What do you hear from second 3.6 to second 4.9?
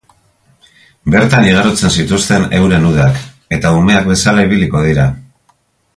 umeak bezala ibiliko